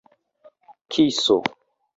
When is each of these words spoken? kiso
kiso 0.91 1.37